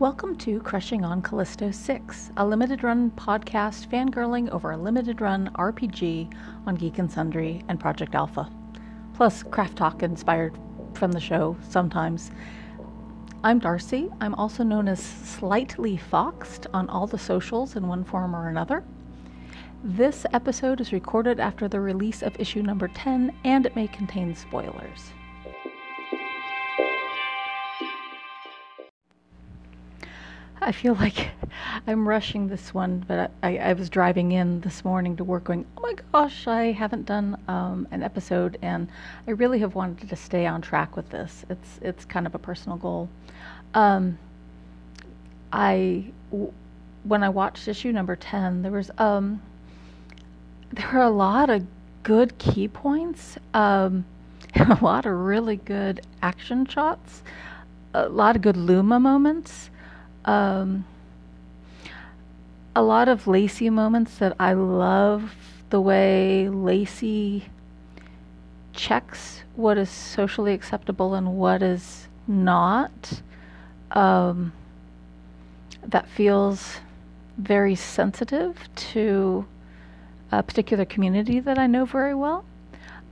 Welcome 0.00 0.36
to 0.36 0.60
Crushing 0.60 1.04
on 1.04 1.22
Callisto 1.22 1.72
6, 1.72 2.30
a 2.36 2.46
limited 2.46 2.84
run 2.84 3.10
podcast 3.10 3.88
fangirling 3.88 4.48
over 4.50 4.70
a 4.70 4.76
limited 4.76 5.20
run 5.20 5.50
RPG 5.56 6.32
on 6.68 6.76
Geek 6.76 7.00
and 7.00 7.10
Sundry 7.10 7.64
and 7.66 7.80
Project 7.80 8.14
Alpha. 8.14 8.48
Plus, 9.14 9.42
craft 9.42 9.76
talk 9.76 10.04
inspired 10.04 10.56
from 10.94 11.10
the 11.10 11.18
show 11.18 11.56
sometimes. 11.68 12.30
I'm 13.42 13.58
Darcy. 13.58 14.08
I'm 14.20 14.36
also 14.36 14.62
known 14.62 14.86
as 14.86 15.02
Slightly 15.02 15.96
Foxed 15.96 16.68
on 16.72 16.88
all 16.88 17.08
the 17.08 17.18
socials 17.18 17.74
in 17.74 17.88
one 17.88 18.04
form 18.04 18.36
or 18.36 18.48
another. 18.48 18.84
This 19.82 20.24
episode 20.32 20.80
is 20.80 20.92
recorded 20.92 21.40
after 21.40 21.66
the 21.66 21.80
release 21.80 22.22
of 22.22 22.38
issue 22.38 22.62
number 22.62 22.86
10 22.86 23.36
and 23.42 23.66
it 23.66 23.74
may 23.74 23.88
contain 23.88 24.36
spoilers. 24.36 25.10
I 30.60 30.72
feel 30.72 30.94
like 30.94 31.30
I'm 31.86 32.08
rushing 32.08 32.48
this 32.48 32.74
one, 32.74 33.04
but 33.06 33.30
I, 33.42 33.58
I, 33.58 33.72
was 33.74 33.88
driving 33.88 34.32
in 34.32 34.60
this 34.60 34.84
morning 34.84 35.16
to 35.16 35.24
work 35.24 35.44
going, 35.44 35.64
oh 35.76 35.82
my 35.82 35.94
gosh, 36.12 36.48
I 36.48 36.72
haven't 36.72 37.06
done 37.06 37.40
um, 37.46 37.86
an 37.92 38.02
episode, 38.02 38.58
and 38.60 38.88
I 39.26 39.32
really 39.32 39.60
have 39.60 39.76
wanted 39.76 40.08
to 40.08 40.16
stay 40.16 40.46
on 40.46 40.60
track 40.60 40.96
with 40.96 41.10
this. 41.10 41.44
It's 41.48 41.78
it's 41.80 42.04
kind 42.04 42.26
of 42.26 42.34
a 42.34 42.38
personal 42.38 42.76
goal. 42.76 43.08
Um, 43.74 44.18
I 45.52 46.06
w- 46.32 46.52
when 47.04 47.22
I 47.22 47.28
watched 47.28 47.68
issue 47.68 47.92
number 47.92 48.16
ten, 48.16 48.62
there 48.62 48.72
was 48.72 48.90
um, 48.98 49.40
there 50.72 50.90
were 50.92 51.02
a 51.02 51.10
lot 51.10 51.50
of 51.50 51.64
good 52.02 52.36
key 52.38 52.66
points, 52.66 53.38
um, 53.54 54.04
a 54.56 54.78
lot 54.82 55.06
of 55.06 55.12
really 55.12 55.56
good 55.56 56.00
action 56.20 56.66
shots, 56.66 57.22
a 57.94 58.08
lot 58.08 58.34
of 58.34 58.42
good 58.42 58.56
Luma 58.56 58.98
moments 58.98 59.70
um, 60.24 60.84
a 62.74 62.82
lot 62.82 63.08
of 63.08 63.26
Lacey 63.26 63.70
moments 63.70 64.18
that 64.18 64.36
I 64.38 64.52
love 64.52 65.34
the 65.70 65.80
way 65.80 66.48
Lacey 66.48 67.46
checks 68.72 69.42
what 69.56 69.76
is 69.76 69.90
socially 69.90 70.54
acceptable 70.54 71.14
and 71.14 71.36
what 71.36 71.62
is 71.62 72.06
not. 72.26 73.22
Um, 73.90 74.52
that 75.82 76.08
feels 76.08 76.76
very 77.38 77.74
sensitive 77.74 78.68
to 78.74 79.46
a 80.30 80.42
particular 80.42 80.84
community 80.84 81.40
that 81.40 81.58
I 81.58 81.66
know 81.66 81.84
very 81.84 82.14
well. 82.14 82.44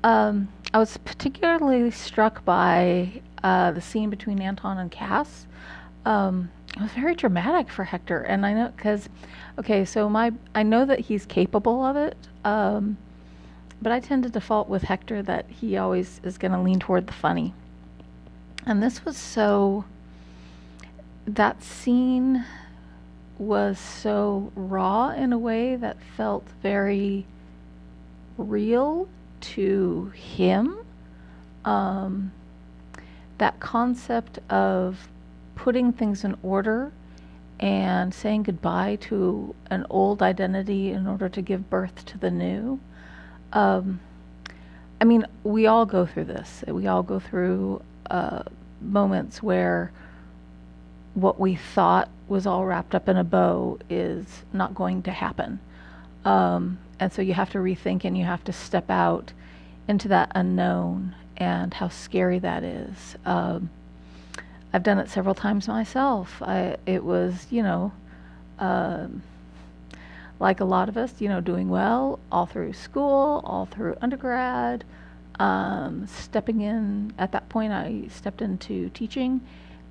Um, 0.05 0.49
I 0.75 0.79
was 0.79 0.97
particularly 0.99 1.91
struck 1.91 2.45
by 2.45 3.23
uh, 3.43 3.73
the 3.73 3.81
scene 3.81 4.11
between 4.11 4.41
Anton 4.41 4.79
and 4.79 4.91
Cass. 4.91 5.47
Um, 6.05 6.51
it 6.77 6.83
was 6.83 6.93
very 6.93 7.15
dramatic 7.15 7.71
for 7.71 7.85
Hector, 7.85 8.21
and 8.21 8.45
I 8.45 8.53
know 8.53 8.73
because, 8.77 9.09
okay, 9.59 9.85
so 9.85 10.09
my 10.11 10.33
I 10.55 10.63
know 10.63 10.85
that 10.85 11.01
he's 11.01 11.25
capable 11.25 11.83
of 11.83 11.97
it, 11.97 12.17
um, 12.45 12.99
but 13.81 13.93
I 13.93 14.01
tend 14.01 14.25
to 14.25 14.29
default 14.29 14.69
with 14.69 14.83
Hector 14.83 15.23
that 15.23 15.47
he 15.49 15.79
always 15.79 16.21
is 16.23 16.37
going 16.37 16.53
to 16.53 16.61
lean 16.61 16.79
toward 16.79 17.07
the 17.07 17.15
funny, 17.15 17.55
and 18.67 18.83
this 18.83 19.05
was 19.05 19.17
so. 19.17 19.85
That 21.27 21.63
scene 21.63 22.45
was 23.39 23.81
so 23.81 24.53
raw 24.55 25.11
in 25.11 25.33
a 25.33 25.39
way 25.39 25.75
that 25.77 25.97
felt 26.17 26.47
very 26.63 27.27
real 28.39 29.09
to 29.41 30.13
him. 30.15 30.79
Um, 31.65 32.33
that 33.39 33.59
concept 33.59 34.39
of 34.49 35.09
putting 35.57 35.93
things 35.93 36.23
in 36.23 36.37
order 36.45 36.93
and 37.59 38.15
saying 38.15 38.45
goodbye 38.45 38.97
to 39.01 39.55
an 39.71 39.85
old 39.91 40.23
identity 40.23 40.93
in 40.93 41.07
order 41.07 41.29
to 41.29 41.43
give 41.43 41.69
birth 41.69 42.05
to 42.05 42.19
the 42.19 42.31
new. 42.31 42.79
Um, 43.53 44.01
I 45.01 45.05
mean, 45.05 45.27
we 45.43 45.67
all 45.67 45.85
go 45.85 46.07
through 46.07 46.27
this. 46.27 46.63
We 46.69 46.87
all 46.87 47.03
go 47.03 47.19
through 47.19 47.83
uh, 48.11 48.45
moments 48.81 49.43
where 49.43 49.91
what 51.15 51.41
we 51.41 51.57
thought 51.57 52.11
was 52.29 52.47
all 52.47 52.65
wrapped 52.65 52.95
up 52.95 53.09
in 53.09 53.17
a 53.17 53.25
bow 53.25 53.79
is 53.89 54.45
not 54.53 54.75
going 54.75 55.03
to 55.03 55.11
happen. 55.11 55.59
Um, 56.25 56.79
and 57.01 57.13
so 57.13 57.23
you 57.23 57.35
have 57.35 57.51
to 57.51 57.59
rethink 57.59 58.05
and 58.05 58.17
you 58.17 58.25
have 58.25 58.45
to 58.45 58.53
step 58.53 58.91
out 58.91 59.33
into 59.89 60.09
that 60.09 60.31
unknown 60.35 61.15
and 61.37 61.73
how 61.73 61.89
scary 61.89 62.39
that 62.41 62.63
is. 62.63 63.17
Um, 63.25 63.71
I've 64.77 64.83
done 64.83 64.99
it 64.99 65.09
several 65.09 65.35
times 65.35 65.69
myself. 65.69 66.43
I, 66.43 66.77
it 66.85 67.03
was, 67.03 67.47
you 67.49 67.63
know, 67.63 67.93
uh, 68.59 69.07
like 70.39 70.61
a 70.61 70.67
lot 70.67 70.91
of 70.91 70.99
us, 70.99 71.15
you 71.19 71.31
know, 71.31 71.41
doing 71.41 71.71
well 71.71 72.19
all 72.31 72.45
through 72.45 72.75
school, 72.75 73.41
all 73.47 73.65
through 73.65 73.97
undergrad. 74.03 74.85
Um, 75.41 76.07
stepping 76.07 76.61
in 76.61 77.15
at 77.17 77.33
that 77.33 77.49
point, 77.49 77.73
I 77.73 78.09
stepped 78.11 78.43
into 78.43 78.91
teaching 78.91 79.41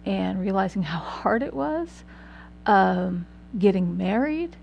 and 0.06 0.40
realizing 0.40 0.84
how 0.94 1.00
hard 1.00 1.42
it 1.42 1.56
was. 1.56 2.04
Um, 2.68 3.26
getting 3.58 3.98
married 3.98 4.56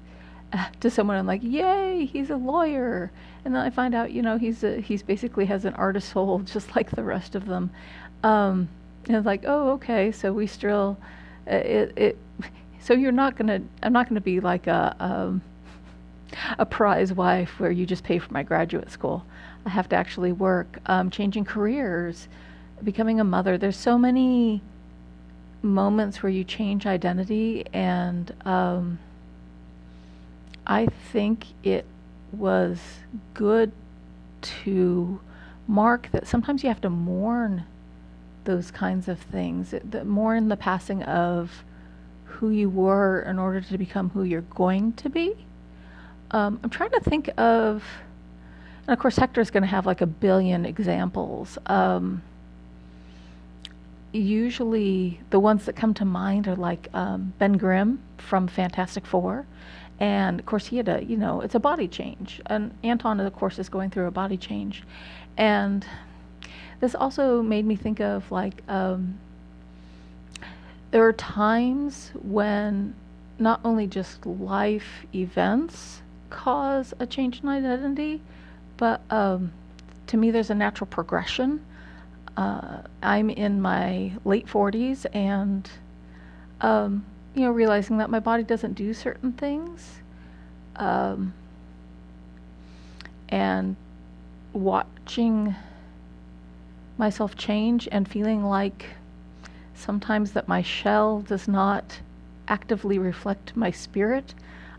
to 0.83 0.89
someone, 0.89 1.17
I'm 1.17 1.27
like, 1.27 1.43
yay, 1.43 2.05
he's 2.05 2.31
a 2.31 2.37
lawyer. 2.37 3.11
And 3.45 3.57
then 3.57 3.63
I 3.63 3.71
find 3.71 3.93
out, 3.93 4.13
you 4.13 4.23
know, 4.23 4.39
he's 4.39 4.63
a, 4.63 4.81
he's 4.81 5.03
basically 5.03 5.47
has 5.47 5.65
an 5.65 5.75
artist 5.75 6.11
soul 6.11 6.39
just 6.45 6.77
like 6.77 6.93
the 6.93 7.03
rest 7.03 7.35
of 7.35 7.47
them. 7.47 7.73
Um, 8.23 8.69
and 9.09 9.25
like, 9.25 9.45
oh, 9.47 9.71
okay, 9.73 10.13
so 10.13 10.33
we 10.33 10.47
still, 10.47 10.97
uh, 11.51 11.57
it, 11.57 11.93
it, 11.97 12.19
so 12.81 12.95
you're 12.95 13.13
not 13.13 13.37
gonna, 13.37 13.61
I'm 13.83 13.93
not 13.93 14.09
gonna 14.09 14.21
be 14.21 14.41
like 14.41 14.67
a, 14.67 14.97
um, 15.01 15.43
a 16.59 16.67
prize 16.67 17.13
wife 17.13 17.59
where 17.59 17.71
you 17.71 17.87
just 17.87 18.05
pay 18.05 18.19
for 18.19 18.33
my 18.33 18.43
graduate 18.43 18.91
school. 18.91 19.25
I 19.67 19.71
have 19.71 19.89
to 19.91 19.97
actually 19.97 20.33
work, 20.33 20.79
um, 20.87 21.11
changing 21.11 21.45
careers, 21.45 22.29
becoming 22.83 23.21
a 23.21 23.25
mother. 23.25 23.59
There's 23.59 23.77
so 23.77 23.97
many 23.99 24.63
moments 25.63 26.23
where 26.23 26.31
you 26.31 26.43
change 26.43 26.87
identity, 26.87 27.65
and 27.73 28.35
um, 28.45 28.99
I 30.67 30.87
think 31.13 31.47
it 31.63 31.85
was 32.33 32.81
good 33.35 33.73
to 34.41 35.21
mark 35.69 36.09
that 36.13 36.27
sometimes 36.27 36.63
you 36.63 36.69
have 36.69 36.81
to 36.81 36.91
mourn 36.91 37.65
those 38.45 38.71
kinds 38.71 39.09
of 39.09 39.19
things. 39.19 39.75
The, 39.85 40.05
more 40.05 40.35
in 40.35 40.49
the 40.49 40.57
passing 40.57 41.03
of 41.05 41.65
who 42.25 42.51
you 42.51 42.69
were 42.69 43.23
in 43.23 43.39
order 43.39 43.61
to 43.61 43.79
become 43.79 44.11
who 44.11 44.25
you're 44.25 44.41
going 44.41 44.93
to 44.95 45.09
be. 45.09 45.35
Um, 46.31 46.59
I'm 46.65 46.71
trying 46.71 46.91
to 46.91 47.01
think 47.01 47.31
of, 47.39 47.85
and 48.87 48.95
of 48.95 48.99
course, 48.99 49.17
Hector's 49.17 49.51
going 49.51 49.63
to 49.63 49.69
have 49.69 49.87
like 49.87 50.01
a 50.01 50.07
billion 50.07 50.65
examples. 50.65 51.59
Um, 51.67 52.23
usually, 54.13 55.21
the 55.31 55.39
ones 55.39 55.67
that 55.67 55.77
come 55.77 55.95
to 55.95 56.05
mind 56.05 56.49
are 56.49 56.57
like 56.57 56.89
um, 56.95 57.33
Ben 57.39 57.53
Grimm 57.55 58.01
from 58.19 58.49
Fantastic 58.49 59.07
Four. 59.07 59.47
And 60.01 60.41
of 60.41 60.47
course, 60.47 60.67
he 60.67 60.79
had 60.79 60.89
a, 60.89 61.05
you 61.05 61.17
know, 61.17 61.43
it's 61.43 61.55
a 61.55 61.61
body 61.61 61.87
change. 61.87 62.41
And 62.47 62.77
Anton, 62.83 63.21
of 63.21 63.33
course, 63.35 63.59
is 63.59 63.69
going 63.69 63.91
through 63.91 64.07
a 64.07 64.11
body 64.11 64.37
change. 64.37 64.83
And 65.37 65.87
this 66.83 66.97
also 66.97 67.43
made 67.43 67.65
me 67.65 67.77
think 67.77 68.01
of 68.01 68.29
like 68.33 68.61
um, 68.69 69.17
there 70.91 71.07
are 71.07 71.13
times 71.13 72.11
when 72.23 72.93
not 73.39 73.61
only 73.65 73.87
just 73.87 74.27
life 74.27 75.07
events 75.15 76.03
cause 76.29 76.93
a 76.99 77.07
change 77.07 77.41
in 77.41 77.49
identity, 77.49 78.21
but 78.79 79.01
um, 79.11 79.53
to 80.09 80.17
me, 80.17 80.33
there's 80.33 80.51
a 80.51 80.57
natural 80.57 80.89
progression. 80.89 81.65
Uh, 82.37 82.79
I'm 83.01 83.31
in 83.31 83.63
my 83.63 84.15
late 84.25 84.49
40s 84.49 85.07
and, 85.15 85.71
um, 86.63 87.05
you 87.37 87.43
know, 87.43 87.53
realizing 87.53 87.99
that 87.99 88.11
my 88.11 88.19
body 88.19 88.43
doesn't 88.43 88.73
do 88.73 88.93
certain 88.93 89.33
things. 89.35 90.01
Um, 90.75 91.33
and 93.29 93.77
watching 94.53 95.55
myself 97.03 97.35
change 97.35 97.89
and 97.91 98.07
feeling 98.07 98.45
like 98.45 98.87
sometimes 99.75 100.31
that 100.31 100.47
my 100.47 100.63
shell 100.63 101.19
does 101.23 101.49
not 101.49 101.99
actively 102.47 102.97
reflect 102.97 103.57
my 103.57 103.73
spirit. 103.73 104.33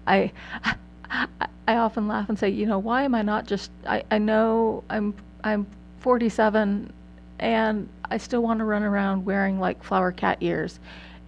I, 0.08 0.31
I 1.68 1.75
often 1.75 2.08
laugh 2.08 2.30
and 2.30 2.40
say, 2.40 2.48
you 2.48 2.66
know, 2.66 2.80
why 2.80 3.04
am 3.04 3.14
I 3.14 3.24
not 3.24 3.46
just? 3.46 3.72
I, 3.86 4.06
I 4.10 4.20
know 4.20 4.86
I'm 4.90 5.14
I'm 5.44 5.68
47, 6.00 6.94
and 7.40 7.90
I 8.10 8.18
still 8.18 8.42
want 8.42 8.60
to 8.60 8.66
run 8.66 8.84
around 8.84 9.25
wearing 9.25 9.60
like 9.60 9.84
flower 9.84 10.14
cat 10.14 10.38
ears, 10.40 10.80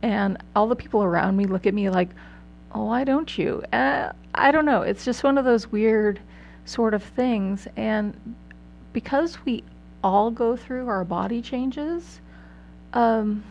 and 0.02 0.38
all 0.56 0.68
the 0.70 0.78
people 0.78 1.04
around 1.04 1.36
me 1.36 1.44
look 1.44 1.68
at 1.68 1.74
me 1.74 1.90
like, 1.90 2.12
oh, 2.74 2.86
why 2.86 3.04
don't 3.04 3.38
you? 3.38 3.62
Uh, 3.74 4.14
I 4.34 4.50
don't 4.50 4.66
know. 4.66 4.82
It's 4.82 5.04
just 5.04 5.26
one 5.26 5.38
of 5.38 5.44
those 5.44 5.70
weird 5.70 6.22
sort 6.64 6.94
of 6.94 7.04
things, 7.04 7.68
and 7.76 8.16
because 8.94 9.44
we 9.44 9.62
all 10.04 10.32
go 10.32 10.56
through 10.56 10.88
our 10.88 11.04
body 11.04 11.42
changes. 11.42 12.22
Um, 12.94 13.44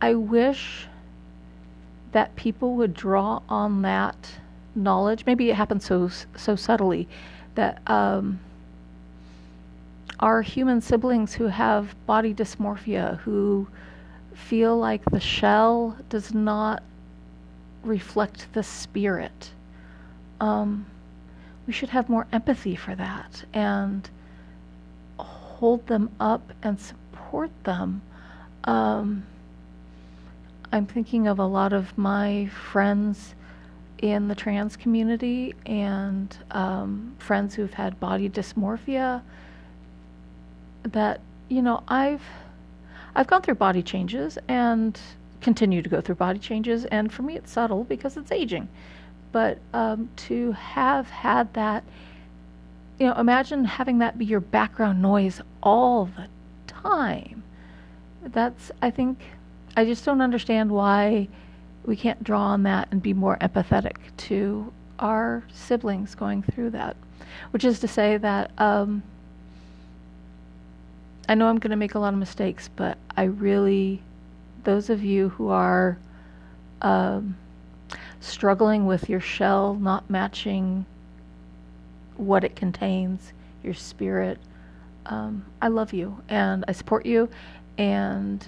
I 0.00 0.14
wish 0.14 0.86
that 2.12 2.34
people 2.36 2.74
would 2.76 2.94
draw 2.94 3.40
on 3.48 3.82
that 3.82 4.16
knowledge. 4.74 5.24
Maybe 5.26 5.50
it 5.50 5.56
happens 5.56 5.84
so 5.84 6.10
so 6.36 6.56
subtly 6.56 7.08
that 7.54 7.80
um, 7.88 8.40
our 10.20 10.42
human 10.42 10.80
siblings 10.80 11.34
who 11.34 11.46
have 11.46 11.94
body 12.06 12.32
dysmorphia, 12.32 13.18
who 13.18 13.66
feel 14.34 14.78
like 14.78 15.04
the 15.06 15.20
shell 15.20 15.96
does 16.08 16.32
not 16.32 16.82
reflect 17.82 18.46
the 18.52 18.62
spirit. 18.62 19.50
Um, 20.40 20.86
we 21.66 21.72
should 21.72 21.90
have 21.90 22.08
more 22.08 22.26
empathy 22.32 22.76
for 22.76 22.94
that 22.94 23.44
and 23.52 24.08
hold 25.62 25.86
them 25.86 26.10
up 26.18 26.52
and 26.64 26.80
support 26.80 27.48
them. 27.62 28.02
Um, 28.64 29.24
I'm 30.72 30.86
thinking 30.86 31.28
of 31.28 31.38
a 31.38 31.46
lot 31.46 31.72
of 31.72 31.96
my 31.96 32.46
friends 32.46 33.36
in 33.98 34.26
the 34.26 34.34
trans 34.34 34.76
community 34.76 35.54
and 35.64 36.36
um, 36.50 37.14
friends 37.20 37.54
who've 37.54 37.72
had 37.74 38.00
body 38.00 38.28
dysmorphia 38.28 39.22
that 40.82 41.20
you 41.48 41.62
know 41.62 41.84
I've 41.86 42.24
I've 43.14 43.28
gone 43.28 43.42
through 43.42 43.54
body 43.54 43.84
changes 43.84 44.38
and 44.48 44.98
continue 45.40 45.80
to 45.80 45.88
go 45.88 46.00
through 46.00 46.16
body 46.16 46.40
changes 46.40 46.86
and 46.86 47.12
for 47.12 47.22
me 47.22 47.36
it's 47.36 47.52
subtle 47.52 47.84
because 47.84 48.16
it's 48.16 48.32
aging 48.32 48.66
but 49.30 49.58
um, 49.72 50.10
to 50.16 50.50
have 50.50 51.08
had 51.08 51.54
that 51.54 51.84
you 52.98 53.06
know 53.06 53.14
imagine 53.14 53.64
having 53.64 53.98
that 53.98 54.18
be 54.18 54.24
your 54.24 54.40
background 54.40 55.00
noise 55.00 55.40
all 55.62 56.06
the 56.06 56.28
time 56.66 57.42
that's 58.24 58.70
I 58.80 58.90
think 58.90 59.18
I 59.76 59.84
just 59.84 60.04
don't 60.04 60.20
understand 60.20 60.70
why 60.70 61.28
we 61.84 61.96
can't 61.96 62.22
draw 62.22 62.42
on 62.42 62.62
that 62.64 62.88
and 62.90 63.02
be 63.02 63.12
more 63.12 63.36
empathetic 63.38 63.96
to 64.16 64.72
our 64.98 65.42
siblings 65.52 66.14
going 66.14 66.42
through 66.42 66.70
that. 66.70 66.96
Which 67.50 67.64
is 67.64 67.80
to 67.80 67.88
say 67.88 68.18
that 68.18 68.50
um, 68.58 69.02
I 71.28 71.34
know 71.34 71.48
I'm 71.48 71.58
going 71.58 71.70
to 71.70 71.76
make 71.76 71.94
a 71.94 71.98
lot 71.98 72.12
of 72.12 72.20
mistakes, 72.20 72.68
but 72.76 72.98
I 73.16 73.24
really, 73.24 74.02
those 74.64 74.90
of 74.90 75.02
you 75.02 75.30
who 75.30 75.48
are 75.48 75.98
um, 76.82 77.36
struggling 78.20 78.86
with 78.86 79.08
your 79.08 79.20
shell 79.20 79.74
not 79.74 80.08
matching 80.10 80.84
what 82.16 82.44
it 82.44 82.54
contains, 82.54 83.32
your 83.62 83.74
spirit, 83.74 84.38
um, 85.06 85.44
I 85.60 85.68
love 85.68 85.92
you 85.92 86.20
and 86.28 86.64
I 86.68 86.72
support 86.72 87.06
you 87.06 87.28
and 87.78 88.46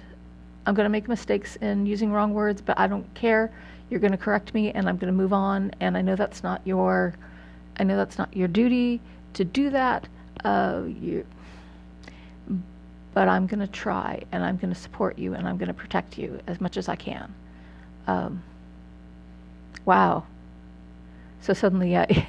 I'm 0.66 0.74
going 0.74 0.84
to 0.84 0.90
make 0.90 1.08
mistakes 1.08 1.56
in 1.56 1.86
using 1.86 2.10
wrong 2.12 2.32
words, 2.32 2.62
but 2.62 2.78
I 2.78 2.86
don't 2.86 3.12
care. 3.14 3.52
You're 3.90 4.00
going 4.00 4.12
to 4.12 4.18
correct 4.18 4.54
me 4.54 4.70
and 4.72 4.88
I'm 4.88 4.96
going 4.96 5.12
to 5.12 5.16
move 5.16 5.32
on. 5.32 5.72
And 5.80 5.96
I 5.96 6.02
know 6.02 6.16
that's 6.16 6.42
not 6.42 6.62
your, 6.64 7.14
I 7.78 7.84
know 7.84 7.96
that's 7.96 8.18
not 8.18 8.34
your 8.36 8.48
duty 8.48 9.00
to 9.34 9.44
do 9.44 9.70
that. 9.70 10.08
Uh, 10.44 10.82
you, 11.00 11.26
but 13.14 13.28
I'm 13.28 13.46
going 13.46 13.60
to 13.60 13.68
try 13.68 14.20
and 14.32 14.42
I'm 14.42 14.56
going 14.56 14.72
to 14.72 14.78
support 14.78 15.18
you 15.18 15.34
and 15.34 15.46
I'm 15.46 15.56
going 15.56 15.68
to 15.68 15.74
protect 15.74 16.18
you 16.18 16.40
as 16.46 16.60
much 16.60 16.76
as 16.76 16.88
I 16.88 16.96
can. 16.96 17.32
Um, 18.06 18.42
wow. 19.84 20.24
So 21.40 21.52
suddenly, 21.52 21.92
yeah. 21.92 22.06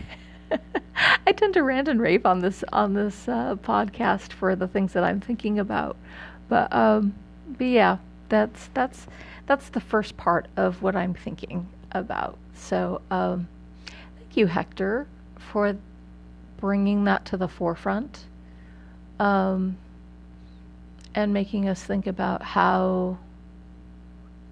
I 1.28 1.32
tend 1.32 1.54
to 1.56 1.64
rant 1.64 1.88
and 1.88 2.00
rave 2.02 2.26
on 2.26 2.40
this 2.40 2.64
on 2.72 2.94
this 2.94 3.28
uh, 3.28 3.56
podcast 3.58 4.32
for 4.32 4.56
the 4.56 4.68
things 4.68 4.94
that 4.94 5.04
I'm 5.04 5.20
thinking 5.20 5.60
about, 5.60 5.98
but 6.48 6.72
um, 6.74 7.14
but 7.48 7.66
yeah, 7.66 7.98
that's 8.30 8.70
that's 8.74 9.08
that's 9.48 9.70
the 9.70 9.82
first 9.82 10.18
part 10.18 10.48
of 10.58 10.82
what 10.82 10.96
I'm 10.96 11.14
thinking 11.14 11.68
about. 11.92 12.38
So 12.54 13.02
um, 13.12 13.48
thank 14.18 14.38
you, 14.38 14.48
Hector, 14.48 15.08
for 15.38 15.76
bringing 16.58 17.04
that 17.04 17.26
to 17.26 17.38
the 17.38 17.48
forefront 17.48 18.26
um, 19.20 19.78
and 21.14 21.34
making 21.34 21.68
us 21.70 21.84
think 21.84 22.08
about 22.08 22.42
how 22.42 23.18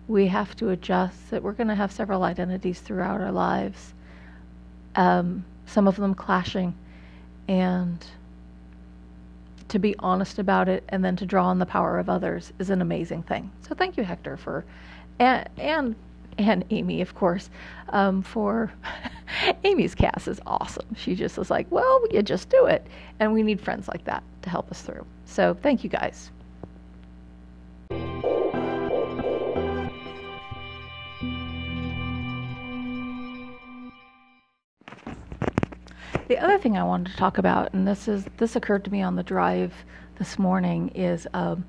we 0.07 0.28
have 0.28 0.56
to 0.57 0.69
adjust. 0.69 1.31
That 1.31 1.44
we're 1.44 1.54
going 1.54 1.69
to 1.69 1.75
have 1.75 1.92
several 1.92 2.24
identities 2.24 2.80
throughout 2.80 3.22
our 3.22 3.31
lives, 3.31 3.94
um, 4.95 5.45
some 5.65 5.88
of 5.88 5.95
them 5.95 6.13
clashing, 6.13 6.74
and 7.48 8.06
to 9.69 9.80
be 9.80 9.95
honest 10.00 10.38
about 10.38 10.69
it 10.69 10.83
and 10.89 11.04
then 11.04 11.15
to 11.15 11.25
draw 11.25 11.48
on 11.48 11.57
the 11.57 11.65
power 11.65 11.98
of 11.98 12.07
others 12.07 12.54
is 12.60 12.69
an 12.69 12.81
amazing 12.81 13.24
thing. 13.24 13.51
So 13.68 13.74
thank 13.74 13.98
you, 13.98 14.04
Hector, 14.04 14.38
for 14.38 14.63
and 15.19 15.50
and, 15.57 15.95
and 16.38 16.65
Amy, 16.69 17.01
of 17.01 17.15
course, 17.15 17.50
um, 17.89 18.21
for 18.21 18.71
Amy's 19.63 19.95
Cass 19.95 20.27
is 20.27 20.39
awesome. 20.45 20.86
She 20.95 21.15
just 21.15 21.38
was 21.38 21.50
like, 21.50 21.68
well, 21.69 22.04
you 22.12 22.21
just 22.21 22.50
do 22.50 22.66
it, 22.66 22.86
and 23.19 23.33
we 23.33 23.44
need 23.44 23.59
friends 23.59 23.88
like 23.88 24.04
that 24.06 24.24
to 24.44 24.50
help 24.50 24.69
us 24.71 24.81
through. 24.81 25.06
So 25.25 25.56
thank 25.56 25.83
you 25.83 25.89
guys. 25.89 26.31
The 36.27 36.38
other 36.38 36.57
thing 36.57 36.77
I 36.77 36.83
wanted 36.83 37.12
to 37.12 37.18
talk 37.18 37.38
about, 37.38 37.74
and 37.74 37.88
this 37.88 38.07
is 38.07 38.25
this 38.38 38.56
occurred 38.56 38.86
to 38.86 38.92
me 38.92 39.01
on 39.01 39.15
the 39.15 39.24
drive 39.24 39.74
this 40.18 40.39
morning, 40.39 40.89
is 40.95 41.27
um, 41.33 41.65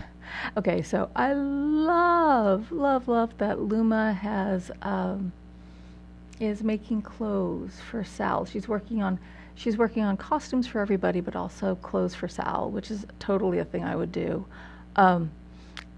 okay. 0.56 0.82
So 0.82 1.10
I 1.14 1.32
love, 1.32 2.72
love, 2.72 3.08
love 3.08 3.36
that 3.38 3.60
Luma 3.60 4.12
has 4.14 4.70
um, 4.82 5.32
is 6.40 6.62
making 6.62 7.02
clothes 7.02 7.78
for 7.90 8.02
Sal. 8.02 8.44
She's 8.46 8.66
working 8.66 9.02
on 9.02 9.18
she's 9.54 9.76
working 9.76 10.02
on 10.02 10.16
costumes 10.16 10.66
for 10.66 10.80
everybody, 10.80 11.20
but 11.20 11.36
also 11.36 11.74
clothes 11.76 12.14
for 12.14 12.28
Sal, 12.28 12.70
which 12.70 12.90
is 12.90 13.06
totally 13.18 13.58
a 13.58 13.64
thing 13.64 13.84
I 13.84 13.94
would 13.94 14.12
do. 14.12 14.44
Um, 14.96 15.30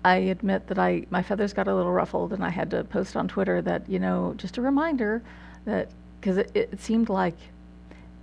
I 0.04 0.16
admit 0.16 0.66
that 0.66 0.78
I 0.78 1.06
my 1.10 1.22
feathers 1.22 1.52
got 1.52 1.68
a 1.68 1.74
little 1.74 1.92
ruffled, 1.92 2.32
and 2.32 2.44
I 2.44 2.50
had 2.50 2.70
to 2.72 2.84
post 2.84 3.16
on 3.16 3.28
Twitter 3.28 3.62
that 3.62 3.88
you 3.88 4.00
know 4.00 4.34
just 4.36 4.58
a 4.58 4.62
reminder 4.62 5.22
that 5.64 5.90
because 6.20 6.38
it, 6.38 6.50
it 6.54 6.80
seemed 6.80 7.08
like 7.08 7.36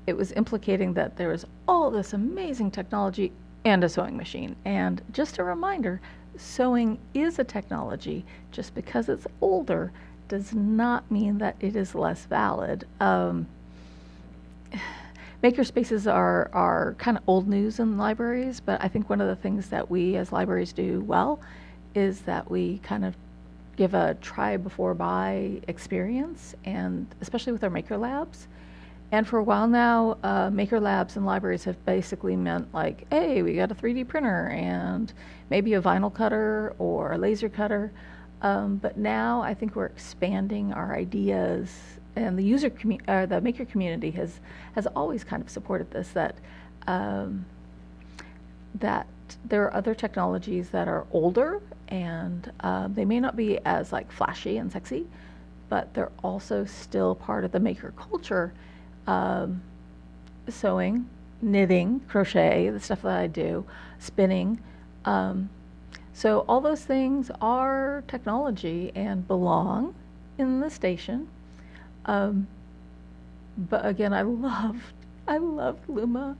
it 0.08 0.16
was 0.16 0.32
implicating 0.34 0.94
that 0.94 1.18
there 1.18 1.30
was 1.30 1.46
all 1.68 1.92
this 1.92 2.14
amazing 2.14 2.72
technology 2.72 3.32
and 3.66 3.84
a 3.84 3.90
sewing 3.90 4.18
machine. 4.18 4.56
And 4.66 5.02
just 5.12 5.38
a 5.38 5.44
reminder 5.44 6.02
sewing 6.38 6.98
is 7.14 7.40
a 7.40 7.44
technology. 7.44 8.26
Just 8.52 8.74
because 8.74 9.10
it's 9.10 9.28
older 9.42 9.92
does 10.28 10.54
not 10.54 11.10
mean 11.12 11.38
that 11.40 11.56
it 11.60 11.76
is 11.76 11.96
less 11.96 12.26
valid. 12.26 12.88
Um, 13.00 13.48
maker 15.44 15.64
spaces 15.64 16.08
are, 16.08 16.50
are 16.54 16.96
kind 16.98 17.18
of 17.18 17.24
old 17.28 17.48
news 17.48 17.80
in 17.80 17.98
libraries, 17.98 18.60
but 18.60 18.84
I 18.84 18.88
think 18.88 19.10
one 19.10 19.22
of 19.22 19.28
the 19.28 19.36
things 19.36 19.70
that 19.70 19.90
we 19.90 20.16
as 20.16 20.32
libraries 20.32 20.74
do 20.74 21.02
well 21.02 21.40
is 21.96 22.22
that 22.22 22.50
we 22.50 22.78
kind 22.80 23.04
of 23.04 23.16
give 23.76 23.94
a 23.94 24.16
try 24.22 24.58
before 24.58 24.94
buy 24.94 25.62
experience, 25.68 26.54
and 26.66 27.08
especially 27.22 27.54
with 27.54 27.64
our 27.64 27.70
maker 27.70 27.98
labs. 27.98 28.48
And 29.12 29.28
for 29.28 29.40
a 29.40 29.44
while 29.44 29.68
now, 29.68 30.18
uh, 30.22 30.52
maker 30.52 30.80
labs 30.80 31.18
and 31.18 31.26
libraries 31.26 31.64
have 31.64 31.84
basically 31.86 32.36
meant 32.36 32.72
like, 32.74 33.08
hey, 33.10 33.42
we 33.42 33.56
got 33.56 33.72
a 33.72 33.76
3D 33.76 34.08
printer 34.08 34.50
and 34.50 35.12
maybe 35.50 35.74
a 35.74 35.82
vinyl 35.82 36.14
cutter 36.14 36.76
or 36.78 37.14
a 37.14 37.18
laser 37.18 37.50
cutter. 37.50 37.92
Um, 38.42 38.78
but 38.78 38.98
now 38.98 39.42
I 39.42 39.54
think 39.54 39.76
we're 39.76 39.88
expanding 39.88 40.72
our 40.74 40.96
ideas, 40.96 41.76
and 42.16 42.38
the 42.38 42.44
user 42.44 42.70
commu- 42.70 43.02
or 43.10 43.26
the 43.26 43.42
maker 43.42 43.66
community 43.66 44.12
has 44.12 44.40
has 44.76 44.88
always 44.88 45.24
kind 45.26 45.44
of 45.44 45.50
supported 45.50 45.92
this 45.92 46.10
that 46.10 46.36
um, 46.88 47.46
that 48.76 49.08
there 49.44 49.64
are 49.64 49.74
other 49.74 49.94
technologies 49.94 50.70
that 50.70 50.88
are 50.88 51.06
older 51.12 51.62
and 51.90 52.52
uh, 52.62 52.88
they 52.88 53.04
may 53.04 53.20
not 53.20 53.36
be 53.36 53.60
as 53.66 53.92
like 53.92 54.12
flashy 54.12 54.58
and 54.58 54.72
sexy, 54.72 55.08
but 55.68 55.94
they're 55.94 56.12
also 56.24 56.64
still 56.64 57.16
part 57.16 57.44
of 57.44 57.52
the 57.52 57.60
maker 57.60 57.94
culture 57.98 58.54
um, 59.10 59.64
sewing, 60.48 61.10
knitting, 61.42 62.00
crochet, 62.08 62.70
the 62.70 62.80
stuff 62.80 63.02
that 63.02 63.18
I 63.18 63.26
do, 63.26 63.66
spinning. 63.98 64.60
Um, 65.04 65.50
so 66.14 66.46
all 66.48 66.62
those 66.62 66.86
things 66.86 67.32
are 67.42 68.04
technology 68.08 68.92
and 68.94 69.28
belong 69.28 69.96
in 70.38 70.60
the 70.60 70.70
station. 70.70 71.28
Um, 72.06 72.48
but 73.58 73.84
again, 73.84 74.14
I 74.14 74.22
love, 74.48 74.94
I 75.28 75.38
love 75.38 75.80
Luma 75.88 76.38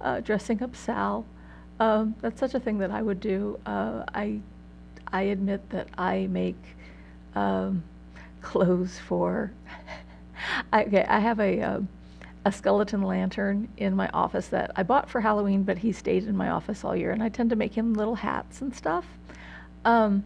uh, 0.00 0.20
dressing 0.20 0.62
up 0.62 0.76
Sal. 0.76 1.26
Um, 1.80 2.14
that's 2.20 2.38
such 2.38 2.54
a 2.54 2.60
thing 2.60 2.78
that 2.78 2.92
I 2.92 3.02
would 3.02 3.18
do. 3.18 3.58
Uh, 3.66 4.04
I, 4.14 4.38
I 5.12 5.22
admit 5.22 5.68
that 5.70 5.88
I 5.98 6.28
make 6.28 6.62
um, 7.34 7.82
clothes 8.40 9.00
for. 9.00 9.50
I, 10.72 10.84
okay, 10.84 11.04
I 11.08 11.18
have 11.18 11.40
a 11.40 11.60
um, 11.60 11.88
a 12.44 12.52
skeleton 12.52 13.02
lantern 13.02 13.68
in 13.76 13.96
my 13.96 14.08
office 14.08 14.48
that 14.48 14.70
I 14.76 14.82
bought 14.82 15.08
for 15.08 15.20
Halloween, 15.20 15.62
but 15.62 15.78
he 15.78 15.92
stayed 15.92 16.24
in 16.24 16.36
my 16.36 16.50
office 16.50 16.84
all 16.84 16.94
year, 16.96 17.10
and 17.10 17.22
I 17.22 17.28
tend 17.28 17.50
to 17.50 17.56
make 17.56 17.74
him 17.74 17.94
little 17.94 18.16
hats 18.16 18.60
and 18.60 18.74
stuff. 18.74 19.06
Um, 19.84 20.24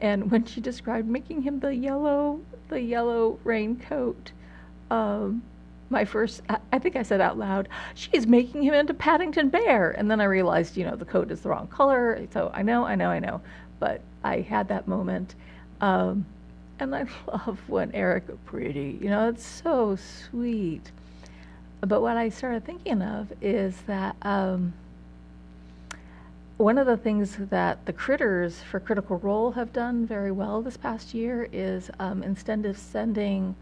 And 0.00 0.30
when 0.30 0.44
she 0.44 0.60
described 0.60 1.08
making 1.08 1.42
him 1.42 1.58
the 1.58 1.74
yellow, 1.74 2.40
the 2.68 2.80
yellow 2.80 3.38
raincoat, 3.42 4.30
um, 4.90 5.42
my 5.90 6.04
first, 6.04 6.42
I 6.72 6.78
think 6.78 6.96
I 6.96 7.02
said 7.02 7.20
out 7.20 7.36
loud, 7.38 7.68
she's 7.94 8.26
making 8.26 8.62
him 8.62 8.74
into 8.74 8.94
Paddington 8.94 9.48
Bear. 9.48 9.90
And 9.90 10.08
then 10.10 10.20
I 10.20 10.24
realized, 10.24 10.76
you 10.76 10.84
know, 10.84 10.96
the 10.96 11.04
coat 11.04 11.30
is 11.30 11.40
the 11.40 11.48
wrong 11.48 11.66
color. 11.66 12.26
So 12.32 12.50
I 12.54 12.62
know, 12.62 12.84
I 12.84 12.94
know, 12.94 13.10
I 13.10 13.18
know. 13.18 13.40
But 13.80 14.02
I 14.22 14.40
had 14.40 14.68
that 14.68 14.86
moment. 14.86 15.34
Um, 15.80 16.26
and 16.78 16.94
I 16.94 17.06
love 17.26 17.60
when 17.66 17.92
Eric 17.92 18.24
pretty, 18.44 18.98
you 19.00 19.10
know, 19.10 19.28
it's 19.28 19.46
so 19.46 19.96
sweet. 19.96 20.90
But 21.80 22.02
what 22.02 22.16
I 22.16 22.28
started 22.28 22.64
thinking 22.64 23.02
of 23.02 23.32
is 23.40 23.76
that 23.86 24.16
um, 24.22 24.72
one 26.56 26.76
of 26.76 26.86
the 26.86 26.96
things 26.96 27.36
that 27.50 27.86
the 27.86 27.92
critters 27.92 28.60
for 28.62 28.80
Critical 28.80 29.18
Role 29.18 29.52
have 29.52 29.72
done 29.72 30.06
very 30.06 30.32
well 30.32 30.60
this 30.60 30.76
past 30.76 31.14
year 31.14 31.48
is 31.52 31.88
um, 32.00 32.22
instead 32.24 32.66
of 32.66 32.76
sending 32.76 33.54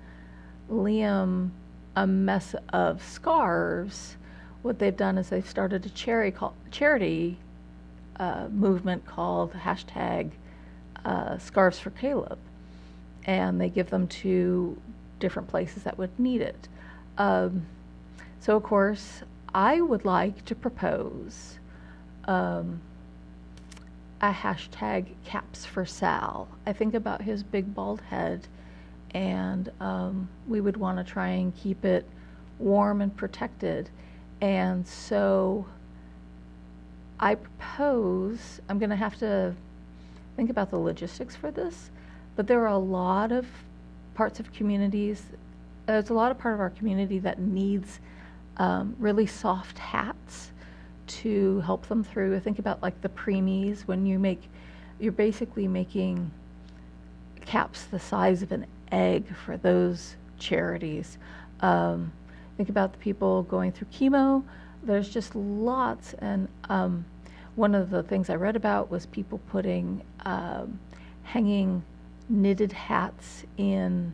Liam 0.70 1.50
a 1.94 2.06
mess 2.06 2.54
of 2.72 3.02
scarves, 3.02 4.16
what 4.62 4.78
they've 4.78 4.96
done 4.96 5.18
is 5.18 5.28
they've 5.28 5.48
started 5.48 5.84
a 5.84 5.90
charity, 5.90 6.30
call, 6.30 6.54
charity 6.70 7.36
uh, 8.18 8.48
movement 8.50 9.04
called 9.04 9.52
hashtag 9.52 10.30
uh, 11.04 11.36
Scarves 11.38 11.78
for 11.78 11.90
Caleb. 11.90 12.38
And 13.26 13.60
they 13.60 13.68
give 13.68 13.90
them 13.90 14.08
to 14.08 14.80
different 15.18 15.48
places 15.48 15.82
that 15.82 15.98
would 15.98 16.18
need 16.18 16.40
it. 16.40 16.68
Um, 17.18 17.66
so, 18.40 18.56
of 18.56 18.62
course, 18.62 19.22
I 19.54 19.80
would 19.80 20.04
like 20.04 20.44
to 20.46 20.54
propose 20.54 21.58
um, 22.26 22.80
a 24.20 24.30
hashtag 24.30 25.06
caps 25.24 25.64
for 25.64 25.84
Sal. 25.84 26.48
I 26.66 26.72
think 26.72 26.94
about 26.94 27.22
his 27.22 27.42
big 27.42 27.74
bald 27.74 28.00
head, 28.02 28.46
and 29.14 29.70
um, 29.80 30.28
we 30.46 30.60
would 30.60 30.76
want 30.76 30.98
to 30.98 31.04
try 31.04 31.28
and 31.28 31.54
keep 31.56 31.84
it 31.84 32.06
warm 32.58 33.00
and 33.00 33.14
protected. 33.16 33.90
And 34.40 34.86
so 34.86 35.66
I 37.18 37.36
propose, 37.36 38.60
I'm 38.68 38.78
going 38.78 38.90
to 38.90 38.96
have 38.96 39.18
to 39.18 39.54
think 40.36 40.50
about 40.50 40.70
the 40.70 40.78
logistics 40.78 41.34
for 41.34 41.50
this, 41.50 41.90
but 42.36 42.46
there 42.46 42.62
are 42.62 42.74
a 42.74 42.78
lot 42.78 43.32
of 43.32 43.46
parts 44.14 44.38
of 44.38 44.52
communities, 44.52 45.22
there's 45.86 46.10
a 46.10 46.14
lot 46.14 46.30
of 46.30 46.38
part 46.38 46.54
of 46.54 46.60
our 46.60 46.70
community 46.70 47.18
that 47.18 47.38
needs 47.38 48.00
um, 48.58 48.94
really 48.98 49.26
soft 49.26 49.78
hats 49.78 50.52
to 51.06 51.60
help 51.60 51.86
them 51.86 52.02
through. 52.02 52.38
Think 52.40 52.58
about 52.58 52.82
like 52.82 53.00
the 53.00 53.08
preemies 53.08 53.82
when 53.82 54.06
you 54.06 54.18
make, 54.18 54.48
you're 54.98 55.12
basically 55.12 55.68
making 55.68 56.30
caps 57.44 57.84
the 57.84 57.98
size 57.98 58.42
of 58.42 58.52
an 58.52 58.66
egg 58.92 59.24
for 59.44 59.56
those 59.56 60.16
charities. 60.38 61.18
Um, 61.60 62.12
think 62.56 62.68
about 62.68 62.92
the 62.92 62.98
people 62.98 63.42
going 63.44 63.72
through 63.72 63.88
chemo. 63.88 64.42
There's 64.82 65.08
just 65.08 65.34
lots, 65.34 66.14
and 66.14 66.48
um, 66.68 67.04
one 67.54 67.74
of 67.74 67.90
the 67.90 68.02
things 68.02 68.30
I 68.30 68.34
read 68.34 68.56
about 68.56 68.90
was 68.90 69.06
people 69.06 69.38
putting 69.50 70.02
um, 70.24 70.78
hanging 71.22 71.82
knitted 72.28 72.72
hats 72.72 73.44
in 73.56 74.12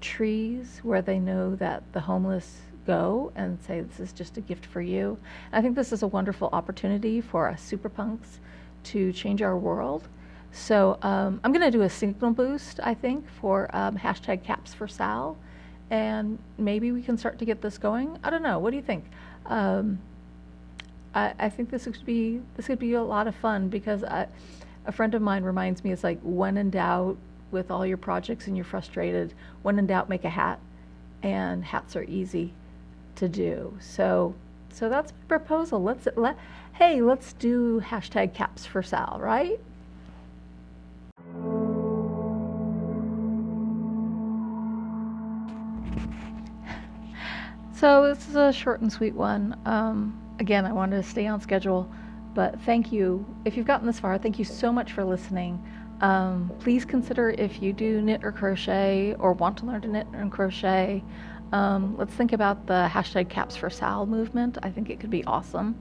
trees 0.00 0.80
where 0.82 1.02
they 1.02 1.18
know 1.18 1.56
that 1.56 1.82
the 1.92 2.00
homeless 2.00 2.60
go 2.86 3.32
and 3.34 3.58
say, 3.62 3.80
This 3.80 4.00
is 4.00 4.12
just 4.12 4.36
a 4.36 4.40
gift 4.40 4.66
for 4.66 4.80
you. 4.80 5.18
I 5.52 5.62
think 5.62 5.74
this 5.74 5.92
is 5.92 6.02
a 6.02 6.06
wonderful 6.06 6.50
opportunity 6.52 7.20
for 7.20 7.48
us 7.48 7.62
super 7.62 7.88
punks 7.88 8.40
to 8.84 9.12
change 9.12 9.42
our 9.42 9.56
world. 9.56 10.06
So 10.52 10.98
um, 11.02 11.40
I'm 11.42 11.52
going 11.52 11.64
to 11.64 11.70
do 11.70 11.82
a 11.82 11.90
signal 11.90 12.30
boost, 12.30 12.78
I 12.82 12.94
think, 12.94 13.28
for 13.40 13.74
um, 13.74 13.96
hashtag 13.96 14.44
caps 14.44 14.72
for 14.72 14.86
Sal. 14.86 15.36
And 15.90 16.38
maybe 16.58 16.92
we 16.92 17.02
can 17.02 17.18
start 17.18 17.38
to 17.40 17.44
get 17.44 17.60
this 17.60 17.76
going. 17.76 18.18
I 18.22 18.30
don't 18.30 18.42
know. 18.42 18.58
What 18.58 18.70
do 18.70 18.76
you 18.76 18.82
think? 18.82 19.04
Um, 19.46 19.98
I, 21.14 21.34
I, 21.38 21.48
think 21.48 21.70
this 21.70 21.84
could 21.84 22.04
be 22.06 22.40
this 22.56 22.66
could 22.66 22.78
be 22.78 22.94
a 22.94 23.02
lot 23.02 23.26
of 23.26 23.34
fun 23.34 23.68
because 23.68 24.02
I, 24.02 24.26
a 24.86 24.92
friend 24.92 25.14
of 25.14 25.22
mine 25.22 25.44
reminds 25.44 25.84
me 25.84 25.92
it's 25.92 26.02
like 26.02 26.18
when 26.22 26.56
in 26.56 26.70
doubt 26.70 27.16
with 27.54 27.70
all 27.70 27.86
your 27.86 27.96
projects 27.96 28.46
and 28.46 28.56
you're 28.56 28.66
frustrated, 28.66 29.32
when 29.62 29.78
in 29.78 29.86
doubt, 29.86 30.10
make 30.10 30.24
a 30.24 30.28
hat. 30.28 30.60
And 31.22 31.64
hats 31.64 31.96
are 31.96 32.04
easy 32.04 32.52
to 33.16 33.28
do. 33.30 33.74
So, 33.80 34.34
so 34.68 34.90
that's 34.90 35.12
my 35.12 35.38
proposal. 35.38 35.82
Let's 35.82 36.06
let 36.16 36.36
hey, 36.74 37.00
let's 37.00 37.32
do 37.34 37.80
hashtag 37.80 38.34
caps 38.34 38.66
for 38.66 38.82
Sal, 38.82 39.18
right? 39.20 39.58
So 47.76 48.06
this 48.06 48.28
is 48.28 48.36
a 48.36 48.50
short 48.50 48.80
and 48.80 48.90
sweet 48.90 49.14
one. 49.14 49.58
Um, 49.66 50.18
again, 50.38 50.64
I 50.64 50.72
wanted 50.72 50.96
to 50.96 51.02
stay 51.02 51.26
on 51.26 51.40
schedule, 51.40 51.90
but 52.32 52.58
thank 52.62 52.92
you. 52.92 53.26
If 53.44 53.56
you've 53.56 53.66
gotten 53.66 53.86
this 53.86 54.00
far, 54.00 54.16
thank 54.16 54.38
you 54.38 54.44
so 54.44 54.72
much 54.72 54.92
for 54.92 55.04
listening. 55.04 55.62
Um, 56.00 56.52
please 56.58 56.84
consider 56.84 57.30
if 57.30 57.62
you 57.62 57.72
do 57.72 58.02
knit 58.02 58.24
or 58.24 58.32
crochet 58.32 59.14
or 59.18 59.32
want 59.32 59.56
to 59.58 59.66
learn 59.66 59.80
to 59.82 59.88
knit 59.88 60.06
and 60.12 60.30
crochet. 60.30 61.02
Um, 61.52 61.96
let's 61.96 62.12
think 62.12 62.32
about 62.32 62.66
the 62.66 62.88
hashtag 62.90 63.28
caps 63.28 63.56
for 63.56 63.70
Sal 63.70 64.06
movement. 64.06 64.58
I 64.62 64.70
think 64.70 64.90
it 64.90 64.98
could 65.00 65.10
be 65.10 65.24
awesome. 65.24 65.80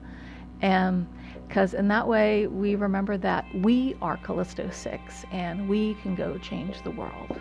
And 0.61 1.07
because 1.47 1.73
in 1.73 1.87
that 1.89 2.07
way, 2.07 2.47
we 2.47 2.75
remember 2.75 3.17
that 3.17 3.45
we 3.55 3.95
are 4.01 4.17
Callisto 4.17 4.69
6 4.69 5.25
and 5.31 5.67
we 5.67 5.95
can 5.95 6.15
go 6.15 6.37
change 6.37 6.81
the 6.83 6.91
world. 6.91 7.39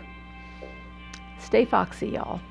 Stay 1.39 1.65
foxy, 1.65 2.09
y'all. 2.09 2.41